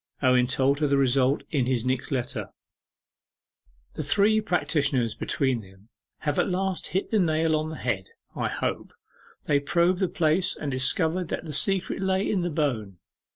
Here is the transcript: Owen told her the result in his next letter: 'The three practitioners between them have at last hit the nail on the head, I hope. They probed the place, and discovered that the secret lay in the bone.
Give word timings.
Owen 0.23 0.47
told 0.47 0.79
her 0.79 0.87
the 0.87 0.97
result 0.97 1.43
in 1.51 1.67
his 1.67 1.85
next 1.85 2.09
letter: 2.09 2.49
'The 3.93 4.01
three 4.03 4.41
practitioners 4.41 5.13
between 5.13 5.61
them 5.61 5.89
have 6.21 6.39
at 6.39 6.49
last 6.49 6.87
hit 6.87 7.11
the 7.11 7.19
nail 7.19 7.55
on 7.55 7.69
the 7.69 7.75
head, 7.75 8.09
I 8.35 8.49
hope. 8.49 8.93
They 9.43 9.59
probed 9.59 9.99
the 9.99 10.09
place, 10.09 10.55
and 10.55 10.71
discovered 10.71 11.27
that 11.27 11.45
the 11.45 11.53
secret 11.53 12.01
lay 12.01 12.27
in 12.27 12.41
the 12.41 12.49
bone. 12.49 12.97